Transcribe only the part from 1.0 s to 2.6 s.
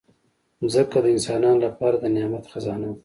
د انسانانو لپاره د نعمت